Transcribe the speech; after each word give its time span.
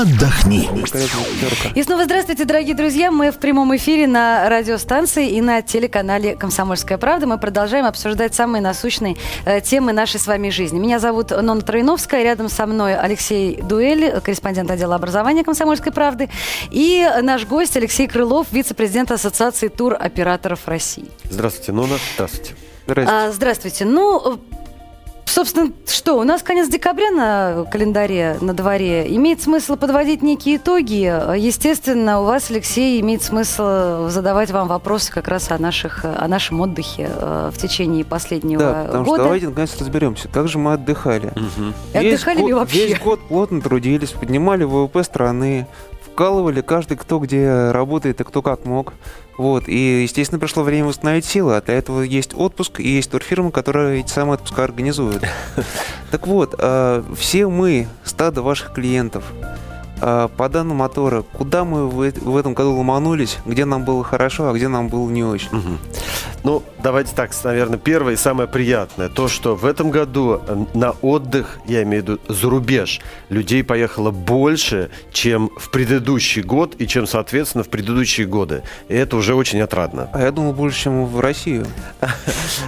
отдохни. 0.00 0.68
И 1.74 1.82
снова 1.82 2.04
здравствуйте, 2.04 2.44
дорогие 2.44 2.74
друзья. 2.74 3.10
Мы 3.10 3.30
в 3.30 3.38
прямом 3.38 3.76
эфире 3.76 4.06
на 4.06 4.48
радиостанции 4.48 5.30
и 5.30 5.40
на 5.42 5.60
телеканале 5.60 6.36
«Комсомольская 6.36 6.96
правда». 6.96 7.26
Мы 7.26 7.38
продолжаем 7.38 7.84
обсуждать 7.84 8.34
самые 8.34 8.62
насущные 8.62 9.16
э, 9.44 9.60
темы 9.60 9.92
нашей 9.92 10.18
с 10.18 10.26
вами 10.26 10.48
жизни. 10.48 10.78
Меня 10.78 10.98
зовут 11.00 11.30
Нона 11.30 11.60
Троиновская. 11.60 12.22
Рядом 12.22 12.48
со 12.48 12.66
мной 12.66 12.96
Алексей 12.96 13.60
Дуэль, 13.60 14.20
корреспондент 14.20 14.70
отдела 14.70 14.94
образования 14.94 15.44
«Комсомольской 15.44 15.92
правды». 15.92 16.30
И 16.70 17.06
наш 17.22 17.44
гость 17.44 17.76
Алексей 17.76 18.06
Крылов, 18.06 18.46
вице-президент 18.52 19.10
Ассоциации 19.10 19.68
туроператоров 19.68 20.66
России. 20.66 21.10
Здравствуйте, 21.24 21.72
Нона. 21.72 21.98
Здравствуйте. 22.14 22.54
Здравствуйте. 22.86 23.28
А, 23.28 23.32
здравствуйте. 23.32 23.84
Ну, 23.84 24.40
Собственно, 25.30 25.70
что, 25.86 26.18
у 26.18 26.24
нас 26.24 26.42
конец 26.42 26.68
декабря 26.68 27.12
на 27.12 27.64
календаре, 27.70 28.38
на 28.40 28.52
дворе. 28.52 29.06
Имеет 29.14 29.40
смысл 29.40 29.76
подводить 29.76 30.22
некие 30.22 30.56
итоги. 30.56 31.04
Естественно, 31.38 32.20
у 32.20 32.24
вас, 32.24 32.50
Алексей, 32.50 33.00
имеет 33.00 33.22
смысл 33.22 34.08
задавать 34.08 34.50
вам 34.50 34.66
вопросы 34.66 35.12
как 35.12 35.28
раз 35.28 35.52
о, 35.52 35.58
наших, 35.58 36.04
о 36.04 36.26
нашем 36.26 36.60
отдыхе 36.60 37.08
э, 37.14 37.50
в 37.54 37.58
течение 37.58 38.04
последнего 38.04 38.60
да, 38.60 38.84
потому 38.86 39.04
года. 39.04 39.16
Что 39.16 39.24
давайте 39.24 39.48
наконец 39.48 39.76
разберемся, 39.78 40.26
как 40.26 40.48
же 40.48 40.58
мы 40.58 40.72
отдыхали. 40.72 41.28
Угу. 41.28 41.74
Весь 41.94 42.14
отдыхали 42.14 42.38
год, 42.40 42.48
ли 42.48 42.52
вообще? 42.54 42.88
Весь 42.88 42.98
год 42.98 43.20
плотно 43.28 43.60
трудились, 43.60 44.10
поднимали 44.10 44.64
ВВП 44.64 45.04
страны, 45.04 45.68
вкалывали 46.04 46.60
каждый 46.60 46.96
кто 46.96 47.20
где 47.20 47.70
работает 47.70 48.20
и 48.20 48.24
кто 48.24 48.42
как 48.42 48.64
мог. 48.64 48.94
Вот, 49.38 49.68
и, 49.68 50.02
естественно, 50.02 50.38
пришло 50.38 50.62
время 50.62 50.88
восстановить 50.88 51.24
силы, 51.24 51.56
а 51.56 51.62
для 51.62 51.74
этого 51.74 52.02
есть 52.02 52.34
отпуск 52.34 52.80
и 52.80 52.88
есть 52.88 53.10
турфирмы, 53.10 53.50
которые 53.50 54.00
эти 54.00 54.10
самые 54.10 54.34
отпуска 54.34 54.64
организуют. 54.64 55.24
Так 56.10 56.26
вот, 56.26 56.56
а, 56.58 57.04
все 57.16 57.46
мы, 57.48 57.86
стадо 58.04 58.42
ваших 58.42 58.72
клиентов, 58.72 59.24
а, 60.00 60.28
по 60.28 60.48
данным 60.48 60.78
мотора, 60.78 61.22
куда 61.22 61.64
мы 61.64 61.86
в 61.86 62.36
этом 62.36 62.54
году 62.54 62.74
ломанулись, 62.74 63.38
где 63.46 63.64
нам 63.64 63.84
было 63.84 64.02
хорошо, 64.02 64.48
а 64.48 64.52
где 64.52 64.66
нам 64.66 64.88
было 64.88 65.08
не 65.08 65.22
очень? 65.22 65.56
Угу. 65.56 65.78
Ну, 66.42 66.62
давайте 66.82 67.14
так, 67.14 67.30
наверное, 67.44 67.78
первое 67.78 68.14
и 68.14 68.16
самое 68.16 68.48
приятное. 68.48 69.08
То, 69.08 69.28
что 69.28 69.54
в 69.54 69.66
этом 69.66 69.90
году 69.90 70.40
э, 70.46 70.64
на 70.74 70.92
отдых, 71.02 71.58
я 71.66 71.82
имею 71.82 72.02
в 72.02 72.08
виду 72.08 72.20
за 72.28 72.48
рубеж, 72.48 73.00
людей 73.28 73.62
поехало 73.62 74.10
больше, 74.10 74.90
чем 75.12 75.50
в 75.58 75.70
предыдущий 75.70 76.42
год 76.42 76.76
и 76.78 76.86
чем, 76.86 77.06
соответственно, 77.06 77.64
в 77.64 77.68
предыдущие 77.68 78.26
годы. 78.26 78.62
И 78.88 78.94
это 78.94 79.16
уже 79.16 79.34
очень 79.34 79.60
отрадно. 79.60 80.08
А 80.12 80.22
я 80.22 80.30
думал, 80.30 80.54
больше, 80.54 80.84
чем 80.84 81.06
в 81.06 81.20
Россию. 81.20 81.66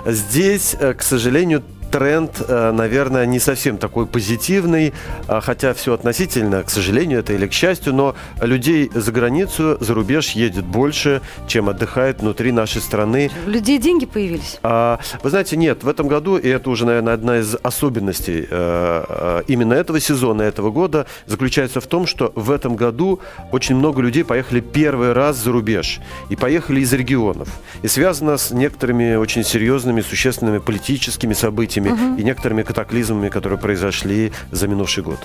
Здесь, 0.06 0.76
э, 0.78 0.92
к 0.92 1.02
сожалению, 1.02 1.62
тренд, 1.92 2.42
э, 2.48 2.72
наверное, 2.72 3.26
не 3.26 3.38
совсем 3.38 3.76
такой 3.76 4.06
позитивный, 4.06 4.94
а, 5.28 5.40
хотя 5.40 5.74
все 5.74 5.92
относительно, 5.92 6.62
к 6.62 6.70
сожалению, 6.70 7.20
это 7.20 7.34
или 7.34 7.46
к 7.46 7.52
счастью, 7.52 7.94
но 7.94 8.16
людей 8.40 8.90
за 8.94 9.12
границу, 9.12 9.76
за 9.78 9.94
рубеж 9.94 10.30
едет 10.30 10.64
больше, 10.64 11.20
чем 11.46 11.68
отдыхает 11.68 12.20
внутри 12.20 12.50
нашей 12.50 12.80
страны. 12.80 13.30
У 13.46 13.50
людей 13.50 13.78
деньги 13.78 14.06
появились? 14.06 14.58
А, 14.62 15.00
вы 15.22 15.30
знаете, 15.30 15.56
нет, 15.56 15.84
в 15.84 15.88
этом 15.88 16.08
году, 16.08 16.38
и 16.38 16.48
это 16.48 16.70
уже, 16.70 16.86
наверное, 16.86 17.12
одна 17.12 17.38
из 17.38 17.54
особенностей 17.62 18.46
э, 18.50 19.04
э, 19.08 19.42
именно 19.48 19.74
этого 19.74 20.00
сезона, 20.00 20.42
этого 20.42 20.70
года, 20.70 21.06
заключается 21.26 21.80
в 21.80 21.86
том, 21.86 22.06
что 22.06 22.32
в 22.34 22.50
этом 22.50 22.74
году 22.74 23.20
очень 23.52 23.76
много 23.76 24.00
людей 24.00 24.24
поехали 24.24 24.60
первый 24.60 25.12
раз 25.12 25.36
за 25.36 25.52
рубеж 25.52 26.00
и 26.30 26.36
поехали 26.36 26.80
из 26.80 26.92
регионов. 26.94 27.48
И 27.82 27.88
связано 27.88 28.38
с 28.38 28.50
некоторыми 28.50 29.16
очень 29.16 29.44
серьезными, 29.44 30.00
существенными 30.00 30.58
политическими 30.58 31.34
событиями, 31.34 31.81
событиями 31.82 32.12
угу. 32.12 32.20
и 32.20 32.24
некоторыми 32.24 32.62
катаклизмами, 32.62 33.28
которые 33.28 33.58
произошли 33.58 34.32
за 34.50 34.68
минувший 34.68 35.02
год. 35.02 35.18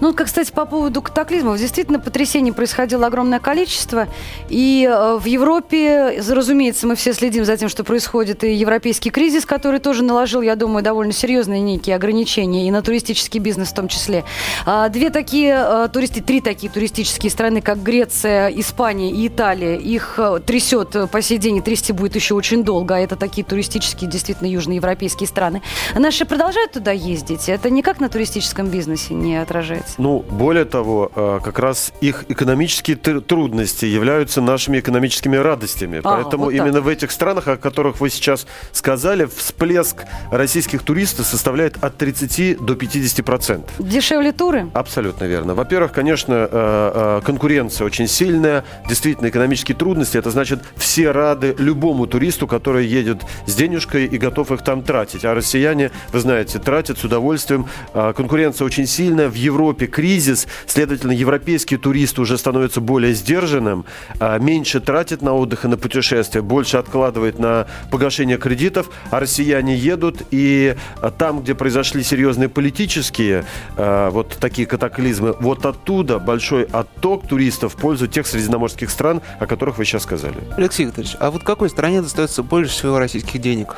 Ну, 0.00 0.14
как, 0.14 0.26
кстати, 0.26 0.52
по 0.52 0.64
поводу 0.64 1.02
катаклизмов. 1.02 1.58
Действительно, 1.58 1.98
потрясений 1.98 2.52
происходило 2.52 3.06
огромное 3.06 3.40
количество. 3.40 4.06
И 4.48 4.88
э, 4.88 5.18
в 5.18 5.24
Европе, 5.24 6.22
разумеется, 6.28 6.86
мы 6.86 6.94
все 6.94 7.12
следим 7.12 7.44
за 7.44 7.56
тем, 7.56 7.68
что 7.68 7.82
происходит. 7.82 8.44
И 8.44 8.54
европейский 8.54 9.10
кризис, 9.10 9.44
который 9.44 9.80
тоже 9.80 10.04
наложил, 10.04 10.40
я 10.40 10.54
думаю, 10.54 10.84
довольно 10.84 11.12
серьезные 11.12 11.60
некие 11.60 11.96
ограничения. 11.96 12.68
И 12.68 12.70
на 12.70 12.82
туристический 12.82 13.40
бизнес 13.40 13.70
в 13.70 13.74
том 13.74 13.88
числе. 13.88 14.24
А, 14.66 14.88
две 14.88 15.10
такие, 15.10 15.54
э, 15.66 15.88
туристи, 15.92 16.20
три 16.20 16.40
такие 16.40 16.70
туристические 16.70 17.30
страны, 17.30 17.60
как 17.60 17.82
Греция, 17.82 18.48
Испания 18.50 19.10
и 19.10 19.26
Италия, 19.26 19.76
их 19.76 20.14
э, 20.18 20.38
трясет 20.46 21.10
по 21.10 21.22
сей 21.22 21.38
день, 21.38 21.56
и 21.56 21.60
трясти 21.60 21.92
будет 21.92 22.14
еще 22.14 22.34
очень 22.34 22.62
долго. 22.62 22.94
А 22.94 22.98
это 23.00 23.16
такие 23.16 23.44
туристические, 23.44 24.08
действительно, 24.08 24.46
южноевропейские 24.46 25.26
страны. 25.26 25.60
Наши 25.96 26.24
продолжают 26.24 26.72
туда 26.72 26.92
ездить? 26.92 27.48
Это 27.48 27.68
никак 27.68 27.98
на 27.98 28.08
туристическом 28.08 28.68
бизнесе 28.68 29.14
не 29.14 29.36
отражается? 29.36 29.87
Ну, 29.98 30.24
более 30.30 30.64
того, 30.64 31.10
э, 31.14 31.40
как 31.42 31.58
раз 31.58 31.92
их 32.00 32.24
экономические 32.28 32.96
трудности 32.96 33.84
являются 33.84 34.40
нашими 34.40 34.78
экономическими 34.80 35.36
радостями. 35.36 36.00
А, 36.04 36.16
Поэтому 36.16 36.44
вот 36.44 36.52
именно 36.52 36.80
в 36.80 36.88
этих 36.88 37.10
странах, 37.10 37.48
о 37.48 37.56
которых 37.56 38.00
вы 38.00 38.10
сейчас 38.10 38.46
сказали, 38.72 39.24
всплеск 39.24 40.04
российских 40.30 40.82
туристов 40.82 41.26
составляет 41.26 41.82
от 41.82 41.96
30 41.96 42.58
до 42.58 42.74
50 42.74 43.24
процентов. 43.24 43.74
Дешевле 43.78 44.32
туры? 44.32 44.68
Абсолютно 44.74 45.24
верно. 45.24 45.54
Во-первых, 45.54 45.92
конечно, 45.92 46.34
э, 46.34 46.48
э, 46.50 47.20
конкуренция 47.24 47.84
очень 47.86 48.08
сильная, 48.08 48.64
действительно 48.88 49.28
экономические 49.28 49.76
трудности. 49.76 50.18
Это 50.18 50.30
значит, 50.30 50.60
все 50.76 51.10
рады 51.12 51.54
любому 51.58 52.06
туристу, 52.06 52.46
который 52.46 52.86
едет 52.86 53.22
с 53.46 53.54
денежкой 53.54 54.06
и 54.06 54.18
готов 54.18 54.52
их 54.52 54.62
там 54.62 54.82
тратить. 54.82 55.24
А 55.24 55.34
россияне, 55.34 55.90
вы 56.12 56.20
знаете, 56.20 56.58
тратят 56.58 56.98
с 56.98 57.04
удовольствием. 57.04 57.66
Конкуренция 57.92 58.64
очень 58.64 58.86
сильная. 58.86 59.28
В 59.28 59.34
Европе 59.34 59.77
Европе 59.78 59.86
кризис, 59.86 60.48
следовательно, 60.66 61.12
европейский 61.12 61.76
турист 61.76 62.18
уже 62.18 62.36
становится 62.36 62.80
более 62.80 63.14
сдержанным, 63.14 63.84
а, 64.18 64.38
меньше 64.38 64.80
тратит 64.80 65.22
на 65.22 65.34
отдых 65.34 65.64
и 65.64 65.68
на 65.68 65.76
путешествия, 65.76 66.42
больше 66.42 66.78
откладывает 66.78 67.38
на 67.38 67.68
погашение 67.90 68.38
кредитов, 68.38 68.90
а 69.10 69.20
россияне 69.20 69.76
едут, 69.76 70.22
и 70.32 70.76
там, 71.18 71.42
где 71.42 71.54
произошли 71.54 72.02
серьезные 72.02 72.48
политические 72.48 73.44
а, 73.76 74.10
вот 74.10 74.36
такие 74.40 74.66
катаклизмы, 74.66 75.36
вот 75.38 75.64
оттуда 75.64 76.18
большой 76.18 76.64
отток 76.64 77.28
туристов 77.28 77.74
в 77.74 77.76
пользу 77.76 78.08
тех 78.08 78.26
средиземноморских 78.26 78.90
стран, 78.90 79.22
о 79.38 79.46
которых 79.46 79.78
вы 79.78 79.84
сейчас 79.84 80.02
сказали. 80.02 80.36
Алексей 80.56 80.86
Викторович, 80.86 81.16
а 81.20 81.30
вот 81.30 81.44
какой 81.44 81.70
стране 81.70 82.02
достается 82.02 82.42
больше 82.42 82.72
всего 82.72 82.98
российских 82.98 83.40
денег? 83.40 83.76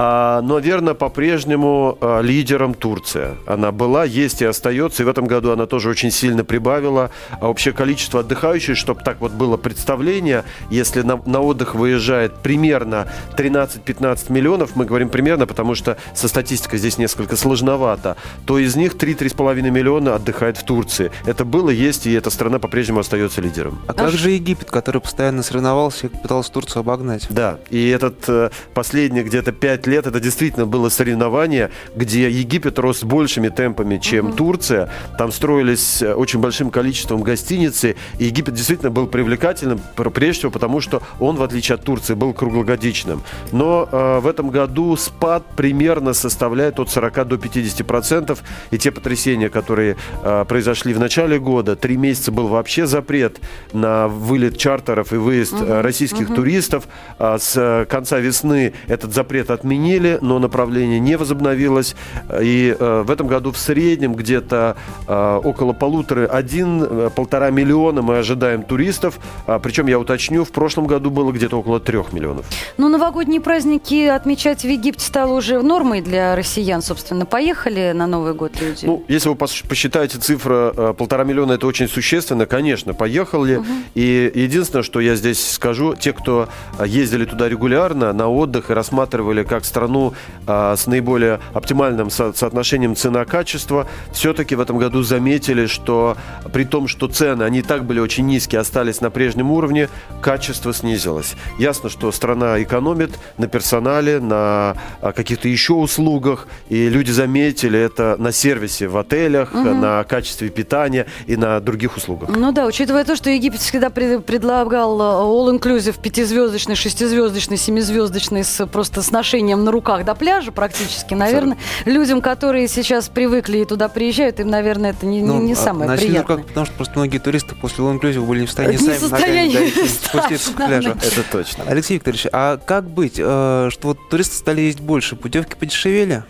А, 0.00 0.42
но, 0.42 0.54
наверное, 0.54 0.94
по-прежнему 0.94 1.98
а, 2.00 2.20
лидером 2.20 2.74
Турция. 2.74 3.34
Она 3.46 3.72
была, 3.72 4.04
есть 4.04 4.42
и 4.42 4.44
остается, 4.44 5.02
и 5.02 5.06
в 5.06 5.08
этом 5.08 5.26
году 5.26 5.50
она 5.50 5.66
тоже 5.66 5.88
очень 5.90 6.12
сильно 6.12 6.44
прибавила. 6.44 7.10
А 7.40 7.48
общее 7.48 7.74
количество 7.74 8.20
отдыхающих, 8.20 8.76
чтобы 8.76 9.02
так 9.02 9.20
вот 9.20 9.32
было 9.32 9.56
представление, 9.56 10.44
если 10.70 11.02
на, 11.02 11.20
на 11.26 11.40
отдых 11.40 11.74
выезжает 11.74 12.36
примерно 12.36 13.08
13-15 13.36 14.32
миллионов, 14.32 14.76
мы 14.76 14.84
говорим 14.84 15.08
примерно, 15.08 15.48
потому 15.48 15.74
что 15.74 15.96
со 16.14 16.28
статистикой 16.28 16.78
здесь 16.78 16.96
несколько 16.96 17.34
сложновато, 17.34 18.16
то 18.46 18.56
из 18.56 18.76
них 18.76 18.94
3-3,5 18.94 19.62
миллиона 19.68 20.14
отдыхает 20.14 20.58
в 20.58 20.62
Турции. 20.62 21.10
Это 21.26 21.44
было, 21.44 21.70
есть, 21.70 22.06
и 22.06 22.12
эта 22.12 22.30
страна 22.30 22.60
по-прежнему 22.60 23.00
остается 23.00 23.40
лидером. 23.40 23.80
А 23.88 23.94
как 23.94 24.12
же 24.12 24.30
Египет, 24.30 24.70
который 24.70 25.00
постоянно 25.00 25.42
соревновался 25.42 26.06
и 26.06 26.08
пытался 26.08 26.52
Турцию 26.52 26.82
обогнать? 26.82 27.26
Да, 27.30 27.58
и 27.68 27.88
этот 27.88 28.28
э, 28.28 28.50
последний 28.74 29.24
где-то 29.24 29.50
5 29.50 29.87
лет 29.88 30.06
это 30.06 30.20
действительно 30.20 30.66
было 30.66 30.88
соревнование, 30.88 31.70
где 31.94 32.30
Египет 32.30 32.78
рос 32.78 33.02
большими 33.02 33.48
темпами, 33.48 33.98
чем 33.98 34.28
угу. 34.28 34.36
Турция. 34.36 34.90
Там 35.18 35.32
строились 35.32 36.02
э, 36.02 36.14
очень 36.14 36.40
большим 36.40 36.70
количеством 36.70 37.22
гостиницы, 37.22 37.96
и 38.18 38.24
Египет 38.26 38.54
действительно 38.54 38.90
был 38.90 39.06
привлекательным, 39.06 39.80
прежде 40.14 40.40
всего 40.40 40.52
потому, 40.52 40.80
что 40.80 41.02
он, 41.18 41.36
в 41.36 41.42
отличие 41.42 41.74
от 41.74 41.84
Турции, 41.84 42.14
был 42.14 42.32
круглогодичным. 42.32 43.22
Но 43.52 43.88
э, 43.90 44.18
в 44.20 44.26
этом 44.26 44.50
году 44.50 44.96
спад 44.96 45.44
примерно 45.56 46.12
составляет 46.12 46.78
от 46.78 46.90
40 46.90 47.28
до 47.28 47.38
50 47.38 47.86
процентов, 47.86 48.42
и 48.70 48.78
те 48.78 48.90
потрясения, 48.90 49.48
которые 49.48 49.96
э, 50.22 50.44
произошли 50.48 50.92
в 50.92 50.98
начале 50.98 51.38
года, 51.38 51.76
три 51.76 51.96
месяца 51.96 52.30
был 52.30 52.48
вообще 52.48 52.86
запрет 52.86 53.40
на 53.72 54.08
вылет 54.08 54.58
чартеров 54.58 55.12
и 55.12 55.16
выезд 55.16 55.54
угу. 55.54 55.82
российских 55.82 56.28
угу. 56.28 56.36
туристов. 56.36 56.86
А 57.18 57.38
с 57.38 57.86
конца 57.88 58.18
весны 58.18 58.74
этот 58.86 59.14
запрет 59.14 59.50
отменили 59.50 59.77
отменили, 59.78 60.18
но 60.20 60.38
направление 60.38 61.00
не 61.00 61.16
возобновилось. 61.16 61.94
И 62.40 62.76
э, 62.78 63.02
в 63.06 63.10
этом 63.10 63.26
году 63.26 63.52
в 63.52 63.58
среднем 63.58 64.14
где-то 64.14 64.76
э, 65.06 65.40
около 65.44 65.72
полутора, 65.72 66.26
один-полтора 66.26 67.50
миллиона 67.50 68.02
мы 68.02 68.18
ожидаем 68.18 68.62
туристов. 68.62 69.18
А, 69.46 69.58
причем, 69.58 69.86
я 69.86 69.98
уточню, 69.98 70.44
в 70.44 70.50
прошлом 70.50 70.86
году 70.86 71.10
было 71.10 71.32
где-то 71.32 71.58
около 71.58 71.80
трех 71.80 72.12
миллионов. 72.12 72.44
Ну, 72.76 72.88
новогодние 72.88 73.40
праздники 73.40 74.06
отмечать 74.06 74.62
в 74.62 74.68
Египте 74.68 75.06
стало 75.06 75.34
уже 75.34 75.62
нормой 75.62 76.00
для 76.00 76.36
россиян, 76.36 76.82
собственно. 76.82 77.26
Поехали 77.26 77.92
на 77.94 78.06
Новый 78.06 78.34
год 78.34 78.60
люди? 78.60 78.86
Ну, 78.86 79.04
если 79.08 79.28
вы 79.28 79.36
посчитаете 79.36 80.18
цифра 80.18 80.72
э, 80.76 80.94
полтора 80.96 81.24
миллиона, 81.24 81.52
это 81.52 81.66
очень 81.66 81.88
существенно, 81.88 82.46
конечно, 82.46 82.94
поехали. 82.94 83.56
Угу. 83.56 83.66
И 83.94 84.32
единственное, 84.34 84.82
что 84.82 85.00
я 85.00 85.14
здесь 85.14 85.52
скажу, 85.52 85.94
те, 85.94 86.12
кто 86.12 86.48
ездили 86.84 87.24
туда 87.24 87.48
регулярно 87.48 88.12
на 88.12 88.28
отдых 88.28 88.70
и 88.70 88.74
рассматривали 88.74 88.88
рассматривали 88.88 89.42
как 89.58 89.64
страну 89.64 90.14
а, 90.46 90.76
с 90.76 90.86
наиболее 90.86 91.40
оптимальным 91.52 92.10
со- 92.10 92.32
соотношением 92.32 92.94
цена-качество, 92.94 93.88
все-таки 94.12 94.54
в 94.54 94.60
этом 94.60 94.78
году 94.78 95.02
заметили, 95.02 95.66
что 95.66 96.16
при 96.52 96.62
том, 96.62 96.86
что 96.86 97.08
цены, 97.08 97.42
они 97.42 97.62
так 97.62 97.84
были 97.84 97.98
очень 97.98 98.24
низкие, 98.26 98.60
остались 98.60 99.00
на 99.00 99.10
прежнем 99.10 99.50
уровне, 99.50 99.88
качество 100.20 100.72
снизилось. 100.72 101.34
Ясно, 101.58 101.88
что 101.88 102.12
страна 102.12 102.62
экономит 102.62 103.18
на 103.36 103.48
персонале, 103.48 104.20
на 104.20 104.76
а, 105.00 105.12
каких-то 105.12 105.48
еще 105.48 105.72
услугах, 105.72 106.46
и 106.68 106.88
люди 106.88 107.10
заметили 107.10 107.80
это 107.80 108.14
на 108.16 108.30
сервисе 108.30 108.86
в 108.86 108.96
отелях, 108.96 109.52
угу. 109.52 109.70
на 109.70 110.04
качестве 110.04 110.50
питания 110.50 111.06
и 111.26 111.36
на 111.36 111.58
других 111.58 111.96
услугах. 111.96 112.28
Ну 112.28 112.52
да, 112.52 112.66
учитывая 112.66 113.04
то, 113.04 113.16
что 113.16 113.28
Египет 113.28 113.60
всегда 113.60 113.90
предлагал 113.90 115.00
э, 115.00 115.02
all-inclusive, 115.02 116.00
пятизвездочный, 116.00 116.76
шестизвездочный, 116.76 117.56
семизвездочный 117.56 118.44
с 118.44 118.68
просто 118.68 119.02
с 119.02 119.10
ношением 119.10 119.47
на 119.56 119.70
руках 119.70 120.04
до 120.04 120.14
пляжа 120.14 120.52
практически, 120.52 121.14
наверное, 121.14 121.56
Абсолютно. 121.56 121.90
людям, 121.90 122.20
которые 122.20 122.68
сейчас 122.68 123.08
привыкли 123.08 123.58
и 123.58 123.64
туда 123.64 123.88
приезжают, 123.88 124.40
им, 124.40 124.48
наверное, 124.48 124.90
это 124.90 125.06
не, 125.06 125.22
ну, 125.22 125.38
не, 125.38 125.48
не 125.48 125.52
а 125.52 125.56
самое 125.56 125.96
приятное. 125.96 126.36
Руках, 126.36 126.46
потому 126.46 126.66
что 126.66 126.74
просто 126.74 126.98
многие 126.98 127.18
туристы 127.18 127.54
после 127.54 127.84
all-inclusive 127.84 128.24
были 128.26 128.40
не 128.40 128.46
в 128.46 128.50
состоянии 128.50 128.78
не 128.78 128.78
сами 128.78 129.10
ногами 129.10 129.52
дойти, 129.52 129.88
спуститься 129.88 130.52
к 130.52 130.56
пляжу. 130.56 130.90
Это 130.90 131.22
точно. 131.30 131.64
Алексей 131.66 131.94
Викторович, 131.94 132.26
а 132.32 132.56
как 132.58 132.88
быть, 132.88 133.14
э, 133.18 133.68
что 133.70 133.88
вот 133.88 133.98
туристы 134.08 134.36
стали 134.36 134.62
есть 134.62 134.80
больше, 134.80 135.16
путевки 135.16 135.56
подешевели? 135.56 136.24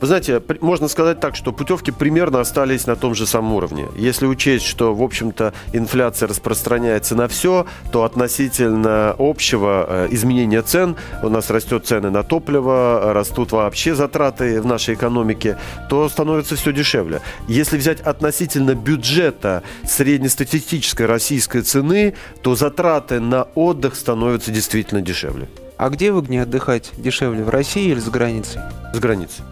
Вы 0.00 0.06
знаете, 0.06 0.42
можно 0.60 0.88
сказать 0.88 1.20
так, 1.20 1.36
что 1.36 1.52
путевки 1.52 1.90
примерно 1.90 2.40
остались 2.40 2.86
на 2.86 2.96
том 2.96 3.14
же 3.14 3.26
самом 3.26 3.54
уровне. 3.54 3.86
Если 3.96 4.26
учесть, 4.26 4.64
что, 4.64 4.94
в 4.94 5.02
общем-то, 5.02 5.52
инфляция 5.72 6.28
распространяется 6.28 7.14
на 7.14 7.28
все, 7.28 7.66
то 7.92 8.04
относительно 8.04 9.14
общего 9.18 9.86
э, 9.88 10.08
изменения 10.10 10.62
цен, 10.62 10.96
у 11.22 11.28
нас 11.28 11.50
растет 11.50 11.86
цены 11.86 12.10
на 12.10 12.22
топливо, 12.22 13.12
растут 13.12 13.52
вообще 13.52 13.94
затраты 13.94 14.60
в 14.60 14.66
нашей 14.66 14.94
экономике, 14.94 15.58
то 15.88 16.08
становится 16.08 16.56
все 16.56 16.72
дешевле. 16.72 17.20
Если 17.48 17.76
взять 17.76 18.00
относительно 18.00 18.74
бюджета 18.74 19.62
среднестатистической 19.84 21.06
российской 21.06 21.62
цены, 21.62 22.14
то 22.42 22.54
затраты 22.54 23.20
на 23.20 23.44
отдых 23.54 23.94
становятся 23.94 24.50
действительно 24.50 25.00
дешевле. 25.00 25.48
А 25.76 25.90
где 25.90 26.10
выгоднее 26.10 26.42
отдыхать? 26.42 26.90
Дешевле 26.96 27.44
в 27.44 27.48
России 27.48 27.90
или 27.90 28.00
за 28.00 28.10
границей? 28.10 28.60
За 28.92 29.00
границей. 29.00 29.44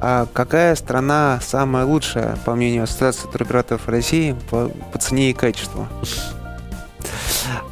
А 0.00 0.26
какая 0.32 0.74
страна 0.74 1.40
самая 1.42 1.84
лучшая, 1.84 2.36
по 2.44 2.54
мнению 2.54 2.84
Ассоциации 2.84 3.28
туроператоров 3.28 3.88
России, 3.88 4.36
по, 4.50 4.68
по 4.92 4.98
цене 4.98 5.30
и 5.30 5.32
качеству? 5.32 5.88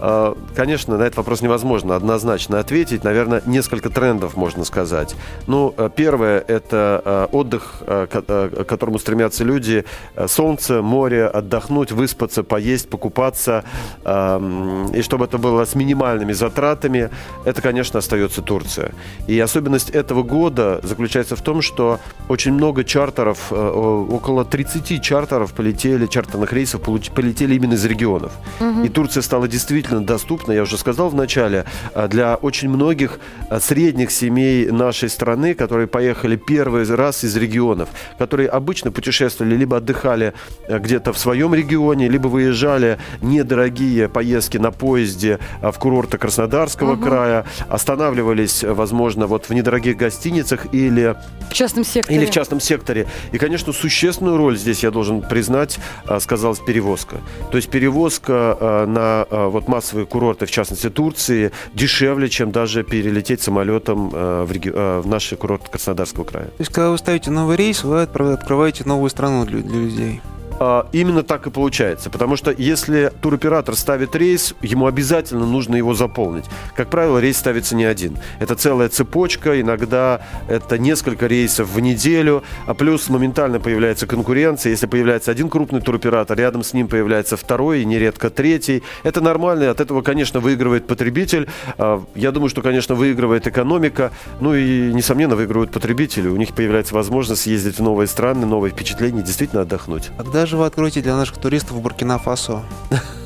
А, 0.07 0.37
конечно, 0.55 0.99
на 0.99 1.03
этот 1.05 1.17
вопрос 1.17 1.41
невозможно 1.41 1.97
однозначно 1.97 2.59
ответить. 2.59 3.05
Наверное, 3.05 3.43
несколько 3.47 3.89
трендов 3.89 4.37
можно 4.37 4.65
сказать. 4.65 5.17
Ну, 5.47 5.75
э, 5.79 5.89
первое– 5.97 6.45
это 6.47 7.01
э, 7.03 7.27
отдых, 7.33 7.77
э, 7.87 8.07
к 8.11 8.65
которому 8.67 8.99
стремятся 8.99 9.45
люди. 9.45 9.87
Солнце, 10.27 10.83
море, 10.83 11.27
отдохнуть, 11.27 11.91
выспаться, 11.91 12.43
поесть, 12.43 12.91
покупаться. 12.91 13.65
И 14.05 15.03
чтобы 15.03 15.25
это 15.25 15.39
было 15.39 15.65
с 15.65 15.75
минимальными 15.75 16.33
затратами, 16.33 17.11
это, 17.45 17.63
конечно, 17.63 17.99
остается 17.99 18.43
Турция. 18.43 18.93
И 19.27 19.41
особенность 19.41 19.91
этого 19.91 20.23
года 20.23 20.81
заключается 20.83 21.37
в 21.37 21.41
том, 21.41 21.63
что 21.63 21.99
очень 22.29 22.53
много 22.53 22.85
чартеров, 22.85 23.51
около 23.53 24.45
30 24.45 25.03
чартеров 25.03 25.53
полетели, 25.53 26.07
чартерных 26.07 26.53
рейсов 26.53 26.83
полетели 26.83 27.55
именно 27.55 27.75
из 27.75 27.85
регионов. 27.85 28.33
Угу. 28.61 28.83
И 28.83 28.89
Турция 28.89 29.23
стала 29.23 29.49
действительно 29.49 29.94
действительно 29.95 30.07
доступна, 30.07 30.53
я 30.53 30.63
уже 30.63 30.79
сказал 30.79 31.09
в 31.09 31.15
начале, 31.15 31.65
а, 31.95 32.09
для 32.09 32.37
очень 32.37 32.69
многих 32.69 33.19
а, 33.49 33.61
средних 33.61 34.11
семей 34.11 34.71
нашей 34.71 35.09
страны, 35.09 35.55
которые 35.55 35.87
поехали 35.87 36.37
первый 36.37 36.85
раз 36.85 37.25
из 37.25 37.37
регионов, 37.37 37.89
которые 38.19 38.49
обычно 38.49 38.91
путешествовали, 38.91 39.57
либо 39.57 39.77
отдыхали 39.77 40.33
а, 40.69 40.79
где-то 40.79 41.13
в 41.13 41.19
своем 41.19 41.55
регионе, 41.55 42.09
либо 42.09 42.29
выезжали 42.29 42.99
недорогие 43.23 44.09
поездки 44.09 44.59
на 44.59 44.71
поезде 44.71 45.39
в 45.63 45.73
курорты 45.79 46.19
Краснодарского 46.19 46.95
угу. 46.95 47.05
края, 47.05 47.45
останавливались, 47.69 48.65
возможно, 48.65 49.27
вот 49.27 49.49
в 49.49 49.55
недорогих 49.55 49.97
гостиницах 49.97 50.67
или 50.73 51.17
в 51.51 51.53
частном 51.53 51.85
секторе. 51.85 52.17
Или 52.17 52.27
в 52.27 52.31
частном 52.31 52.61
секторе. 52.61 53.07
И, 53.33 53.39
конечно, 53.39 53.73
существенную 53.73 54.37
роль 54.37 54.57
здесь, 54.57 54.83
я 54.83 54.91
должен 54.91 55.23
признать, 55.23 55.79
сказалась 56.21 56.59
перевозка. 56.59 57.17
То 57.51 57.57
есть 57.57 57.69
перевозка 57.69 58.85
на 58.89 59.27
вот 59.31 59.69
массовые 59.75 60.07
курорты, 60.07 60.47
в 60.47 60.51
частности 60.51 60.89
Турции, 60.89 61.51
дешевле, 61.75 62.29
чем 62.29 62.53
даже 62.53 62.85
перелететь 62.85 63.43
самолетом 63.43 64.11
э, 64.15 64.45
в, 64.45 64.53
реги... 64.53 64.71
э, 64.73 65.01
в 65.01 65.07
наши 65.09 65.37
курорты 65.37 65.69
Краснодарского 65.69 66.25
края. 66.25 66.47
То 66.47 66.61
есть, 66.61 66.73
когда 66.73 66.91
вы 66.91 66.99
ставите 66.99 67.31
новый 67.33 67.57
рейс, 67.57 67.83
вы 67.83 68.03
открываете 68.03 68.85
новую 68.85 69.11
страну 69.11 69.45
для, 69.45 69.59
для 69.63 69.81
людей? 69.81 70.21
А, 70.61 70.87
именно 70.93 71.23
так 71.23 71.47
и 71.47 71.51
получается. 71.51 72.11
Потому 72.11 72.37
что 72.37 72.51
если 72.51 73.13
туроператор 73.21 73.75
ставит 73.75 74.15
рейс, 74.15 74.55
ему 74.63 74.87
обязательно 74.87 75.47
нужно 75.47 75.77
его 75.77 75.95
заполнить. 75.95 76.45
Как 76.77 76.89
правило, 76.89 77.19
рейс 77.19 77.37
ставится 77.37 77.75
не 77.75 77.85
один. 77.85 78.19
Это 78.39 78.55
целая 78.55 78.89
цепочка, 78.89 79.61
иногда 79.61 80.21
это 80.49 80.79
несколько 80.79 81.27
рейсов 81.27 81.69
в 81.69 81.81
неделю, 81.81 82.45
а 82.67 82.75
плюс 82.75 83.09
моментально 83.09 83.61
появляется 83.61 84.07
конкуренция. 84.07 84.71
Если 84.71 84.87
появляется 84.87 85.31
один 85.31 85.49
крупный 85.49 85.81
туроператор, 85.81 86.39
рядом 86.39 86.63
с 86.63 86.73
ним 86.73 86.89
появляется 86.89 87.37
второй 87.37 87.83
и 87.83 87.85
нередко 87.85 88.31
третий. 88.31 88.83
Это 89.03 89.21
нормально, 89.21 89.71
от 89.71 89.81
этого, 89.81 90.03
конечно, 90.03 90.41
выигрывает 90.41 90.87
потребитель. 90.87 91.49
А, 91.79 92.03
я 92.15 92.31
думаю, 92.31 92.49
что, 92.49 92.63
конечно, 92.63 92.95
выигрывает 92.95 93.47
экономика. 93.47 94.13
Ну 94.41 94.55
и, 94.55 94.93
несомненно, 94.93 95.37
выигрывают 95.37 95.73
потребители. 95.73 96.29
У 96.29 96.37
них 96.37 96.55
появляется 96.55 96.95
возможность 96.95 97.43
съездить 97.43 97.79
в 97.79 97.83
новые 97.83 98.07
страны, 98.07 98.47
новые 98.47 98.73
впечатления, 98.73 99.23
действительно 99.23 99.63
отдохнуть. 99.63 100.11
Когда 100.17 100.44
же 100.47 100.57
вы 100.57 100.67
откроете 100.67 101.01
для 101.01 101.17
наших 101.17 101.39
туристов 101.39 101.81
Буркина-Фасо? 101.81 102.63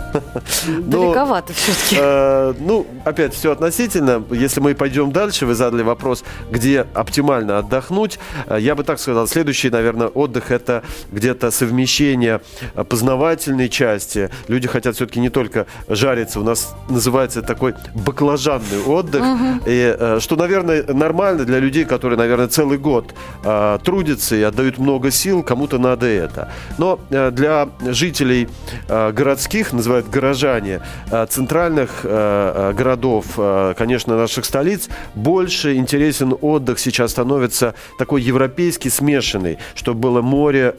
Далековато 0.67 1.53
все-таки. 1.53 1.97
Э, 1.99 2.55
ну, 2.59 2.87
опять 3.05 3.35
все 3.35 3.53
относительно. 3.53 4.23
Если 4.31 4.61
мы 4.61 4.75
пойдем 4.75 5.13
дальше, 5.13 5.47
вы 5.47 5.55
задали 5.55 5.83
вопрос, 5.83 6.25
где 6.51 6.87
оптимально 6.95 7.59
отдохнуть. 7.59 8.19
Э, 8.47 8.59
я 8.61 8.75
бы 8.75 8.85
так 8.85 8.99
сказал, 8.99 9.27
следующий, 9.27 9.71
наверное, 9.71 10.09
отдых 10.09 10.51
это 10.51 10.83
где-то 11.13 11.51
совмещение 11.51 12.41
познавательной 12.89 13.69
части. 13.69 14.31
Люди 14.49 14.69
хотят 14.69 14.97
все-таки 14.97 15.21
не 15.21 15.31
только 15.31 15.67
жариться. 15.89 16.41
У 16.41 16.45
нас 16.45 16.75
называется 16.89 17.43
такой 17.43 17.75
баклажанный 17.95 18.83
отдых. 18.87 19.23
И, 19.67 19.97
э, 19.99 20.19
что, 20.21 20.37
наверное, 20.37 20.85
нормально 20.93 21.45
для 21.45 21.59
людей, 21.59 21.85
которые, 21.85 22.19
наверное, 22.19 22.49
целый 22.49 22.79
год 22.79 23.15
э, 23.45 23.79
трудятся 23.85 24.37
и 24.37 24.43
отдают 24.43 24.79
много 24.79 25.11
сил. 25.11 25.43
Кому-то 25.43 25.79
надо 25.79 26.07
это. 26.07 26.51
Но 26.79 26.99
для 27.11 27.69
жителей 27.81 28.49
городских, 28.89 29.73
называется 29.73 29.98
называют 29.99 30.09
горожане 30.09 30.81
э, 31.11 31.27
центральных 31.29 32.01
э, 32.05 32.09
э, 32.09 32.73
городов, 32.75 33.27
конечно, 33.77 34.17
наших 34.17 34.45
столиц, 34.45 34.89
больше 35.15 35.75
интересен 35.77 36.35
отдых 36.41 36.79
сейчас 36.79 37.11
становится 37.11 37.75
такой 37.99 38.23
европейский, 38.23 38.91
смешанный, 38.91 39.59
чтобы 39.75 40.01
было 40.01 40.23
море, 40.23 40.75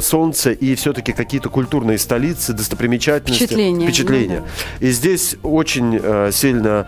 солнце 0.00 0.52
и 0.52 0.74
все-таки 0.74 1.12
какие-то 1.12 1.48
культурные 1.48 1.98
столицы, 1.98 2.52
достопримечательности. 2.52 3.44
Впечатления. 3.44 3.86
Впечатления. 3.86 4.40
Ну, 4.40 4.46
да. 4.80 4.86
И 4.86 4.90
здесь 4.90 5.36
очень 5.42 6.00
сильно 6.32 6.86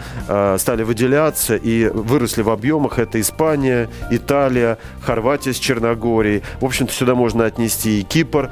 стали 0.59 0.83
выделяться 0.83 1.57
и 1.57 1.87
выросли 1.87 2.43
в 2.43 2.51
объемах. 2.51 2.99
Это 2.99 3.21
Испания, 3.21 3.89
Италия, 4.11 4.79
Хорватия 5.03 5.53
с 5.53 5.59
Черногорией. 5.59 6.43
В 6.61 6.65
общем-то, 6.65 6.93
сюда 6.93 7.15
можно 7.15 7.45
отнести 7.45 8.01
и 8.01 8.03
Кипр, 8.03 8.51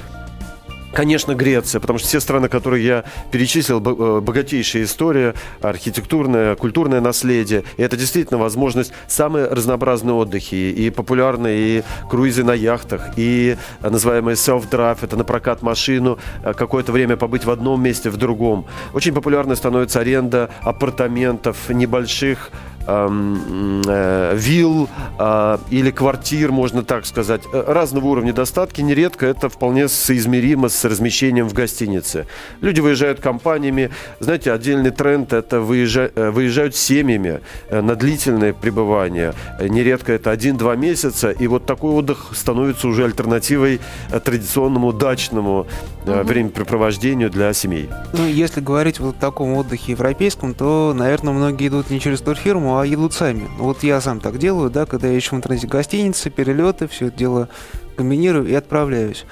Конечно, 0.93 1.35
Греция, 1.35 1.81
потому 1.81 1.99
что 1.99 2.09
все 2.09 2.21
страны, 2.21 2.49
которые 2.49 2.85
я 2.85 3.05
перечислил, 3.31 3.81
э, 3.81 4.21
богатейшая 4.21 4.85
история, 4.85 5.35
архитектурное, 5.63 6.55
культурное 6.55 7.01
наследие. 7.01 7.65
И 7.79 7.83
это 7.83 7.97
действительно 7.97 8.39
возможность 8.39 8.93
самые 9.07 9.47
разнообразные 9.47 10.15
отдыхи. 10.15 10.71
И 10.71 10.91
популярные 10.91 11.79
и 11.79 11.83
круизы 12.11 12.45
на 12.45 12.53
яхтах, 12.53 13.13
и 13.17 13.57
называемый 13.81 14.35
self-drive, 14.35 14.99
это 15.01 15.17
на 15.17 15.25
прокат 15.25 15.63
машину, 15.63 16.19
э, 16.43 16.53
какое-то 16.53 16.93
время 16.93 17.17
побыть 17.17 17.45
в 17.45 17.51
одном 17.51 17.83
месте, 17.83 18.11
в 18.11 18.19
другом. 18.19 18.67
Очень 18.93 19.15
популярной 19.15 19.57
становится 19.57 20.01
аренда 20.01 20.51
апартаментов 20.61 21.71
небольших, 21.71 22.51
э, 22.87 24.37
вилл 24.37 24.89
э, 25.19 25.59
или 25.71 25.91
квартир, 25.91 26.53
можно 26.53 26.83
так 26.83 27.07
сказать, 27.07 27.43
э, 27.53 27.65
разного 27.67 28.07
уровня 28.07 28.33
достатки. 28.33 28.81
Нередко 28.81 29.27
это 29.27 29.49
вполне 29.49 29.89
соизмеримо 29.89 30.69
с 30.69 30.85
размещением 30.85 31.49
в 31.49 31.53
гостинице. 31.53 32.27
Люди 32.61 32.81
выезжают 32.81 33.21
компаниями. 33.21 33.91
Знаете, 34.21 34.53
отдельный 34.53 34.91
тренд– 34.91 35.33
это 35.35 35.61
выезжа, 35.61 36.11
э, 36.15 36.31
выезжают 36.31 36.77
семьями 36.77 37.41
э, 37.69 37.81
на 37.81 37.95
длительное 37.95 38.53
пребывание. 38.53 39.35
Нередко 39.61 40.13
это 40.13 40.31
один-два 40.31 40.77
месяца. 40.77 41.31
И 41.31 41.47
вот 41.47 41.67
такой 41.67 41.93
отдых 41.93 42.31
становится 42.35 42.89
уже 42.89 43.05
альтернативой 43.05 43.81
традиционному 44.25 44.93
дачному 44.93 45.67
угу. 46.07 46.13
времяпрепровождению 46.23 47.31
для 47.31 47.53
семей. 47.53 47.89
Ну, 48.13 48.27
если 48.27 48.61
говорить 48.61 49.01
вот 49.01 49.17
о 49.17 49.21
таком 49.21 49.55
отдыхе 49.55 49.93
европейском, 49.93 50.55
то, 50.55 50.93
наверное, 50.95 51.33
многие 51.33 51.69
идут 51.69 51.91
не 51.91 52.01
через 52.01 52.21
турфирму, 52.21 52.72
турфирму, 52.73 52.79
а 52.79 52.87
едут 52.87 53.13
сами. 53.13 53.49
Вот 53.59 53.83
я 53.83 54.01
сам 54.01 54.21
так 54.21 54.39
делаю, 54.39 54.71
да, 54.71 54.87
когда 54.87 55.09
я 55.09 55.19
ищу 55.19 55.37
в 55.37 55.39
интернете 55.39 55.67
гостиницы, 55.67 56.31
перелеты, 56.31 56.87
все 56.87 57.07
это 57.07 57.19
дело 57.19 57.49
комбинирую 57.97 58.47
и 58.47 58.55
отправляюсь. 58.55 59.25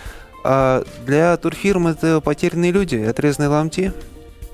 А 0.44 0.82
для 1.06 1.37
турфирм 1.37 1.87
это 1.87 2.20
потерянные 2.20 2.73
люди, 2.73 2.97
отрезанные 2.97 3.49
ломти. 3.49 3.92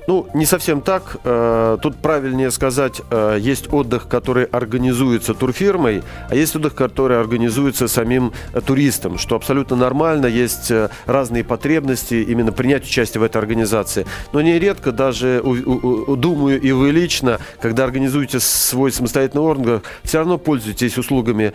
Ну, 0.07 0.29
не 0.35 0.47
совсем 0.47 0.83
так. 0.83 1.17
Э, 1.25 1.79
тут 1.83 1.97
правильнее 1.97 2.51
сказать, 2.53 3.03
э, 3.11 3.39
есть 3.41 3.73
отдых, 3.73 4.07
который 4.07 4.45
организуется 4.45 5.35
турфирмой, 5.35 6.03
а 6.31 6.35
есть 6.37 6.55
отдых, 6.55 6.75
который 6.75 7.19
организуется 7.19 7.89
самим 7.89 8.33
э, 8.53 8.61
туристом, 8.61 9.19
что 9.19 9.35
абсолютно 9.35 9.75
нормально. 9.75 10.27
Есть 10.27 10.73
разные 11.07 11.43
потребности 11.43 12.15
именно 12.15 12.53
принять 12.53 12.85
участие 12.85 13.21
в 13.21 13.25
этой 13.25 13.39
организации. 13.39 14.07
Но 14.33 14.41
нередко 14.41 14.93
даже, 14.93 15.43
думаю, 15.43 16.61
и 16.61 16.71
вы 16.73 16.91
лично, 16.91 17.39
когда 17.61 17.85
организуете 17.85 18.39
свой 18.41 18.93
самостоятельный 18.93 19.43
орган, 19.43 19.83
все 20.05 20.19
равно 20.19 20.39
пользуетесь 20.39 20.99
услугами 20.99 21.53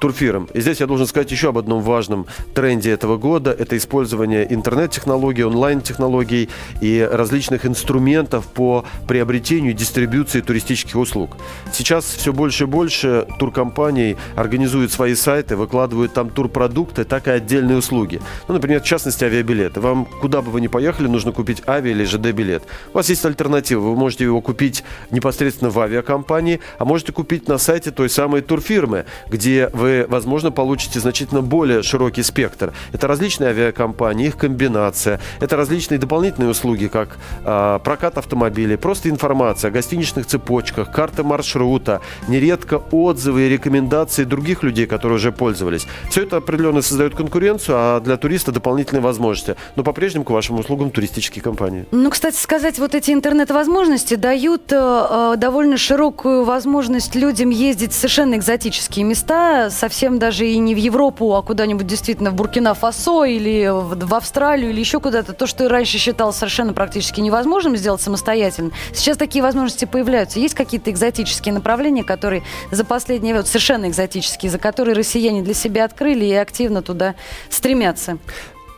турфирм. 0.00 0.48
И 0.52 0.60
здесь 0.60 0.80
я 0.80 0.86
должен 0.86 1.06
сказать 1.06 1.30
еще 1.30 1.50
об 1.50 1.58
одном 1.58 1.82
важном 1.82 2.26
тренде 2.54 2.90
этого 2.90 3.16
года. 3.16 3.50
Это 3.50 3.76
использование 3.76 4.52
интернет-технологий, 4.52 5.44
онлайн-технологий 5.44 6.48
и 6.80 7.08
различных 7.10 7.66
инструментов 7.66 7.93
инструментов 7.94 8.46
по 8.46 8.84
приобретению 9.06 9.70
и 9.70 9.74
дистрибуции 9.74 10.40
туристических 10.40 10.96
услуг. 10.96 11.36
Сейчас 11.72 12.04
все 12.04 12.32
больше 12.32 12.64
и 12.64 12.66
больше 12.66 13.26
туркомпаний 13.38 14.16
организуют 14.34 14.90
свои 14.90 15.14
сайты, 15.14 15.56
выкладывают 15.56 16.12
там 16.12 16.30
турпродукты, 16.30 17.04
так 17.04 17.28
и 17.28 17.30
отдельные 17.30 17.78
услуги. 17.78 18.20
Ну, 18.48 18.54
например, 18.54 18.80
в 18.80 18.84
частности, 18.84 19.24
авиабилеты. 19.24 19.80
Вам 19.80 20.06
куда 20.20 20.42
бы 20.42 20.50
вы 20.50 20.60
ни 20.60 20.66
поехали, 20.66 21.06
нужно 21.06 21.32
купить 21.32 21.62
авиа 21.68 21.92
или 21.92 22.04
ЖД-билет. 22.04 22.64
У 22.92 22.96
вас 22.96 23.08
есть 23.08 23.24
альтернатива. 23.24 23.80
Вы 23.80 23.96
можете 23.96 24.24
его 24.24 24.40
купить 24.40 24.82
непосредственно 25.10 25.70
в 25.70 25.78
авиакомпании, 25.78 26.60
а 26.78 26.84
можете 26.84 27.12
купить 27.12 27.48
на 27.48 27.58
сайте 27.58 27.90
той 27.90 28.08
самой 28.08 28.40
турфирмы, 28.40 29.04
где 29.30 29.70
вы, 29.72 30.06
возможно, 30.08 30.50
получите 30.50 30.98
значительно 30.98 31.42
более 31.42 31.82
широкий 31.82 32.24
спектр. 32.24 32.72
Это 32.92 33.06
различные 33.06 33.50
авиакомпании, 33.50 34.26
их 34.26 34.36
комбинация, 34.36 35.20
это 35.40 35.56
различные 35.56 35.98
дополнительные 35.98 36.50
услуги, 36.50 36.86
как 36.86 37.18
а, 37.44 37.78
прокат 37.84 38.18
автомобилей, 38.18 38.76
просто 38.76 39.10
информация 39.10 39.68
о 39.68 39.72
гостиничных 39.72 40.26
цепочках, 40.26 40.90
карты 40.90 41.22
маршрута, 41.22 42.00
нередко 42.26 42.82
отзывы 42.90 43.46
и 43.46 43.48
рекомендации 43.48 44.24
других 44.24 44.62
людей, 44.62 44.86
которые 44.86 45.16
уже 45.16 45.30
пользовались. 45.30 45.86
Все 46.10 46.22
это 46.22 46.38
определенно 46.38 46.82
создает 46.82 47.14
конкуренцию, 47.14 47.76
а 47.78 48.00
для 48.00 48.16
туриста 48.16 48.50
дополнительные 48.52 49.02
возможности. 49.02 49.56
Но 49.76 49.84
по-прежнему 49.84 50.24
к 50.24 50.30
вашим 50.30 50.58
услугам 50.58 50.90
туристические 50.90 51.42
компании. 51.42 51.86
Ну, 51.90 52.10
кстати 52.10 52.36
сказать, 52.36 52.78
вот 52.78 52.94
эти 52.94 53.10
интернет-возможности 53.10 54.14
дают 54.14 54.72
э, 54.72 54.76
э, 54.76 55.34
довольно 55.36 55.76
широкую 55.76 56.44
возможность 56.44 57.14
людям 57.14 57.50
ездить 57.50 57.92
в 57.92 57.94
совершенно 57.94 58.34
экзотические 58.36 59.04
места, 59.04 59.70
совсем 59.70 60.18
даже 60.18 60.46
и 60.46 60.58
не 60.58 60.74
в 60.74 60.78
Европу, 60.78 61.34
а 61.34 61.42
куда-нибудь 61.42 61.86
действительно 61.86 62.30
в 62.30 62.34
Буркина-Фасо 62.34 63.24
или 63.24 63.68
в, 63.70 64.14
Австралию 64.14 64.70
или 64.70 64.80
еще 64.80 65.00
куда-то. 65.00 65.32
То, 65.32 65.46
что 65.46 65.68
раньше 65.68 65.98
считалось 65.98 66.36
совершенно 66.36 66.72
практически 66.72 67.20
невозможным, 67.20 67.73
можем 67.74 67.76
сделать 67.76 68.00
самостоятельно. 68.00 68.70
Сейчас 68.92 69.16
такие 69.16 69.42
возможности 69.42 69.84
появляются. 69.84 70.38
Есть 70.38 70.54
какие-то 70.54 70.90
экзотические 70.90 71.54
направления, 71.54 72.04
которые 72.04 72.42
за 72.70 72.84
последние 72.84 73.34
вот 73.34 73.46
совершенно 73.46 73.88
экзотические, 73.88 74.50
за 74.50 74.58
которые 74.58 74.94
россияне 74.94 75.42
для 75.42 75.54
себя 75.54 75.84
открыли 75.84 76.24
и 76.24 76.34
активно 76.34 76.82
туда 76.82 77.14
стремятся? 77.50 78.18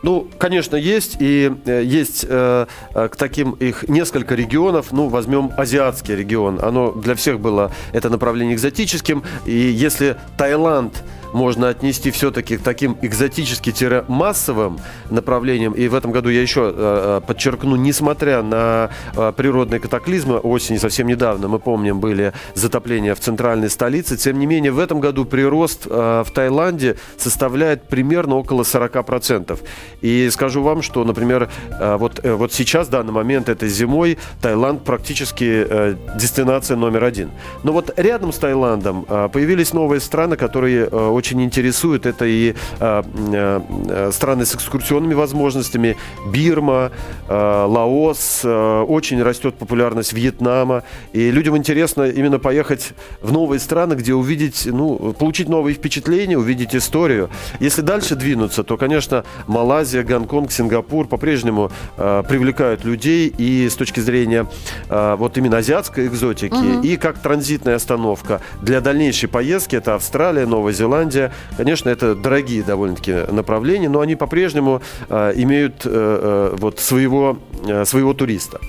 Ну, 0.03 0.27
конечно, 0.37 0.75
есть. 0.75 1.17
И 1.19 1.51
э, 1.65 1.83
есть 1.83 2.25
э, 2.27 2.67
э, 2.93 3.07
к 3.07 3.15
таким 3.15 3.51
их 3.51 3.87
несколько 3.89 4.35
регионов. 4.35 4.91
Ну, 4.91 5.09
возьмем 5.09 5.51
азиатский 5.57 6.15
регион. 6.15 6.59
Оно 6.61 6.91
для 6.91 7.15
всех 7.15 7.39
было 7.39 7.71
это 7.93 8.09
направление 8.09 8.55
экзотическим. 8.55 9.23
И 9.45 9.51
если 9.51 10.15
Таиланд 10.37 11.03
можно 11.33 11.69
отнести 11.69 12.11
все-таки 12.11 12.57
к 12.57 12.61
таким 12.61 12.97
экзотически-массовым 13.01 14.79
направлениям. 15.09 15.73
И 15.73 15.87
в 15.87 15.95
этом 15.95 16.11
году 16.11 16.29
я 16.29 16.41
еще 16.41 16.71
э, 16.73 17.19
э, 17.21 17.27
подчеркну, 17.27 17.75
несмотря 17.75 18.41
на 18.41 18.89
э, 19.15 19.33
природные 19.35 19.79
катаклизмы, 19.79 20.37
осени 20.37 20.77
совсем 20.77 21.07
недавно, 21.07 21.47
мы 21.47 21.59
помним, 21.59 21.99
были 21.99 22.33
затопления 22.55 23.15
в 23.15 23.19
центральной 23.19 23.69
столице, 23.69 24.17
тем 24.17 24.39
не 24.39 24.45
менее 24.45 24.71
в 24.71 24.79
этом 24.79 24.99
году 24.99 25.25
прирост 25.25 25.85
в 25.85 26.27
Таиланде 26.33 26.97
составляет 27.17 27.87
примерно 27.87 28.35
около 28.35 28.63
40%. 28.63 29.57
И 30.01 30.29
скажу 30.31 30.61
вам, 30.61 30.81
что, 30.81 31.03
например, 31.03 31.49
вот, 31.79 32.19
вот 32.23 32.53
сейчас, 32.53 32.87
в 32.87 32.89
данный 32.91 33.13
момент, 33.13 33.49
этой 33.49 33.69
зимой, 33.69 34.17
Таиланд 34.41 34.83
практически 34.83 35.67
дестинация 36.15 36.77
номер 36.77 37.03
один. 37.03 37.31
Но 37.63 37.71
вот 37.71 37.91
рядом 37.97 38.31
с 38.31 38.37
Таиландом 38.37 39.05
появились 39.31 39.73
новые 39.73 39.99
страны, 39.99 40.35
которые 40.35 40.87
очень 40.87 41.26
интересует. 41.33 42.05
Это 42.05 42.25
и 42.25 42.53
э, 42.79 43.03
э, 43.33 44.11
страны 44.11 44.45
с 44.45 44.55
экскурсионными 44.55 45.13
возможностями, 45.13 45.97
Бирма, 46.31 46.91
э, 47.27 47.65
Лаос, 47.67 48.41
э, 48.43 48.81
очень 48.87 49.21
растет 49.21 49.55
популярность 49.55 50.13
Вьетнама. 50.13 50.83
И 51.13 51.31
людям 51.31 51.57
интересно 51.57 52.03
именно 52.03 52.39
поехать 52.39 52.93
в 53.21 53.31
новые 53.31 53.59
страны, 53.59 53.93
где 53.93 54.13
увидеть, 54.13 54.65
ну, 54.65 55.13
получить 55.17 55.49
новые 55.49 55.75
впечатления, 55.75 56.37
увидеть 56.37 56.75
историю. 56.75 57.29
Если 57.59 57.81
дальше 57.81 58.15
двинуться, 58.15 58.63
то, 58.63 58.77
конечно, 58.77 59.23
Малайзия, 59.47 60.03
Гонконг, 60.03 60.51
Сингапур 60.51 61.07
по-прежнему 61.07 61.71
привлекают 61.95 62.85
людей 62.85 63.33
и 63.37 63.67
с 63.69 63.75
точки 63.75 63.99
зрения 63.99 64.47
вот 64.89 65.37
именно 65.37 65.57
азиатской 65.57 66.07
экзотики, 66.07 66.53
угу. 66.53 66.81
и 66.81 66.97
как 66.97 67.19
транзитная 67.19 67.75
остановка 67.75 68.41
для 68.61 68.81
дальнейшей 68.81 69.29
поездки 69.29 69.75
это 69.75 69.95
Австралия, 69.95 70.45
Новая 70.45 70.73
Зеландия, 70.73 71.06
Голландия. 71.07 71.31
Конечно, 71.55 71.89
это 71.89 72.15
дорогие 72.15 72.63
довольно-таки 72.63 73.31
направления, 73.31 73.89
но 73.89 74.01
они 74.01 74.15
по-прежнему 74.15 74.81
э, 75.09 75.33
имеют 75.35 75.85
э, 75.85 75.89
э, 75.89 76.55
вот 76.57 76.79
своего, 76.79 77.39
своего 77.85 78.13
туриста. 78.13 78.59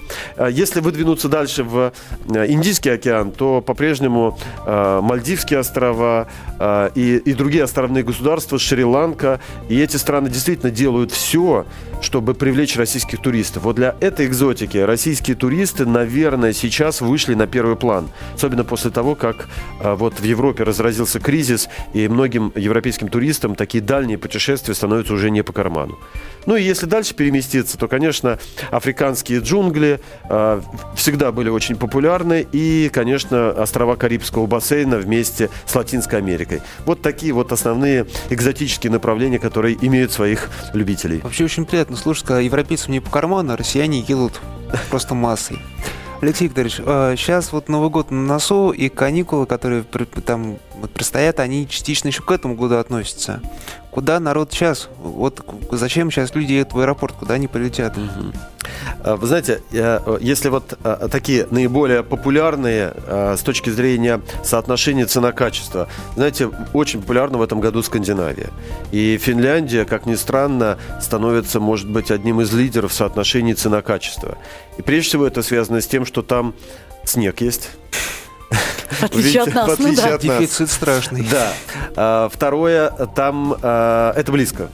Если 0.51 0.81
выдвинуться 0.81 1.29
дальше 1.29 1.65
в 1.65 1.93
Индийский 2.29 2.91
океан, 2.91 3.33
то 3.33 3.61
по-прежнему 3.61 4.39
Мальдивские 4.67 5.61
острова 5.61 6.29
и, 6.95 7.23
и 7.25 7.35
другие 7.35 7.65
островные 7.65 8.05
государства, 8.05 8.59
Шри-Ланка, 8.59 9.41
и 9.69 9.81
эти 9.81 9.97
страны 9.97 10.31
действительно 10.31 10.71
делают 10.71 11.13
все, 11.13 11.67
чтобы 12.01 12.35
привлечь 12.35 12.77
российских 12.77 13.21
туристов. 13.21 13.65
Вот 13.65 13.77
для 13.77 13.95
этой 14.01 14.27
экзотики 14.27 14.79
российские 14.79 15.37
туристы, 15.37 15.87
наверное, 15.87 16.53
сейчас 16.53 17.01
вышли 17.01 17.35
на 17.35 17.47
первый 17.47 17.77
план. 17.77 18.09
Особенно 18.35 18.65
после 18.65 18.91
того, 18.91 19.15
как 19.15 19.49
вот 19.81 20.21
в 20.21 20.25
Европе 20.25 20.65
разразился 20.65 21.21
кризис, 21.21 21.69
и 21.93 22.09
многие 22.09 22.28
многим 22.29 22.53
европейским 22.55 23.09
туристам 23.09 23.55
такие 23.55 23.83
дальние 23.83 24.19
путешествия 24.19 24.75
становятся 24.75 25.15
уже 25.15 25.31
не 25.31 25.43
по 25.43 25.55
карману. 25.55 25.99
Ну 26.45 26.57
и 26.57 26.63
если 26.63 26.85
дальше 26.85 27.15
переместиться, 27.15 27.79
то, 27.79 27.89
конечно, 27.89 28.39
африканские 28.71 29.41
джунгли 29.41 30.01
э, 30.29 30.61
всегда 30.95 31.33
были 31.33 31.49
очень 31.49 31.77
популярны. 31.77 32.47
И, 32.53 32.91
конечно, 32.93 33.51
острова 33.51 33.97
Карибского 33.97 34.47
бассейна 34.47 34.99
вместе 34.99 35.49
с 35.65 35.75
Латинской 35.75 36.19
Америкой. 36.19 36.61
Вот 36.85 37.01
такие 37.01 37.33
вот 37.33 37.51
основные 37.51 38.07
экзотические 38.29 38.93
направления, 38.93 39.39
которые 39.39 39.79
имеют 39.81 40.13
своих 40.13 40.51
любителей. 40.75 41.21
Вообще 41.23 41.45
очень 41.45 41.65
приятно 41.65 41.97
слушать, 41.97 42.27
когда 42.27 42.41
европейцам 42.41 42.93
не 42.93 43.01
по 43.01 43.11
карману, 43.11 43.55
а 43.55 43.57
россияне 43.57 44.01
едут 44.01 44.41
просто 44.91 45.15
массой. 45.15 45.59
Алексей 46.21 46.49
Викторович, 46.49 46.77
сейчас 47.19 47.49
а, 47.49 47.51
вот 47.53 47.69
Новый 47.69 47.91
год 47.91 48.11
на 48.11 48.21
носу, 48.23 48.71
и 48.71 48.89
каникулы, 48.89 49.47
которые 49.47 49.85
там 49.85 50.59
предстоят, 50.93 51.39
они 51.39 51.69
частично 51.69 52.09
еще 52.09 52.23
к 52.23 52.31
этому 52.33 52.57
году 52.57 52.77
относятся. 52.77 53.41
Куда 53.99 54.21
народ 54.21 54.53
сейчас? 54.53 54.89
Вот 55.01 55.45
зачем 55.73 56.13
сейчас 56.13 56.33
люди 56.33 56.53
едут 56.53 56.73
в 56.73 56.79
аэропорт, 56.79 57.17
куда 57.17 57.35
они 57.35 57.49
полетят? 57.49 57.99
Угу. 57.99 59.17
Вы 59.17 59.27
знаете, 59.27 59.61
если 60.21 60.51
вот 60.51 60.79
а, 60.85 61.09
такие 61.09 61.49
наиболее 61.51 62.05
популярные 62.05 62.93
а, 62.95 63.35
с 63.37 63.41
точки 63.41 63.71
зрения 63.71 64.21
соотношения 64.45 65.05
цена-качество, 65.05 65.89
знаете, 66.15 66.49
очень 66.75 67.01
популярна 67.01 67.39
в 67.39 67.43
этом 67.43 67.59
году 67.59 67.83
Скандинавия. 67.83 68.51
И 68.93 69.19
Финляндия, 69.19 69.85
как 69.85 70.07
ни 70.07 70.15
странно, 70.15 70.79
становится, 71.01 71.59
может 71.59 71.91
быть, 71.91 72.13
одним 72.13 72.41
из 72.41 72.53
лидеров 72.53 72.93
в 72.93 72.95
соотношении 72.95 73.55
цена-качество. 73.55 74.39
И 74.77 74.83
прежде 74.83 75.09
всего 75.09 75.27
это 75.27 75.43
связано 75.43 75.81
с 75.81 75.89
тем, 75.89 76.07
что 76.07 76.23
там 76.23 76.55
снег 77.03 77.41
есть, 77.41 77.71
в 78.91 79.03
отличие 79.03 79.43
от 79.43 79.55
нас, 79.55 79.79
ну 79.79 79.95
да. 79.95 80.19
Дефицит 80.19 80.71
страшный. 80.71 81.27
Да. 81.31 81.53
А, 81.97 82.29
второе, 82.33 82.91
там 83.15 83.57
а, 83.63 84.13
это 84.17 84.33
близко. 84.33 84.69